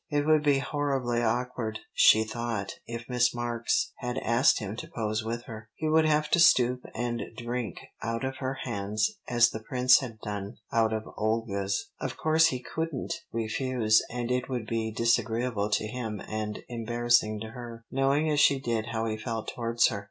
[0.09, 5.23] It would be horribly awkward, she thought, if Miss Marks had asked him to pose
[5.23, 5.69] with her.
[5.75, 10.17] He would have to stoop and drink out of her hands as the prince had
[10.21, 11.91] done out of Olga's.
[11.99, 17.49] Of course he couldn't refuse, and it would be disagreeable to him and embarrassing to
[17.49, 19.99] her, knowing as she did how he felt towards her.